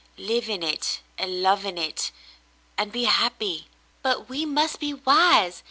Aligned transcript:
Live 0.17 0.49
in 0.49 0.63
it 0.63 0.99
and 1.19 1.43
love 1.43 1.63
in 1.63 1.77
it 1.77 2.09
and 2.75 2.91
be 2.91 3.03
happy." 3.03 3.67
"But 4.01 4.27
we 4.27 4.47
must 4.47 4.79
be 4.79 4.95
wise. 4.95 5.59